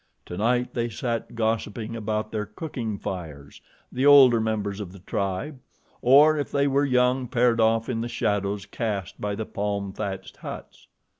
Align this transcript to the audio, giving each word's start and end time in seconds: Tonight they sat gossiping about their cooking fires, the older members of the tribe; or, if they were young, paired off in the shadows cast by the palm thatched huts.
Tonight 0.25 0.73
they 0.73 0.89
sat 0.89 1.35
gossiping 1.35 1.95
about 1.95 2.31
their 2.31 2.47
cooking 2.47 2.97
fires, 2.97 3.61
the 3.91 4.03
older 4.03 4.41
members 4.41 4.79
of 4.79 4.93
the 4.93 4.97
tribe; 4.97 5.59
or, 6.01 6.37
if 6.39 6.51
they 6.51 6.67
were 6.67 6.83
young, 6.83 7.27
paired 7.27 7.61
off 7.61 7.87
in 7.87 8.01
the 8.01 8.09
shadows 8.09 8.65
cast 8.65 9.21
by 9.21 9.35
the 9.35 9.45
palm 9.45 9.93
thatched 9.93 10.37
huts. 10.37 10.87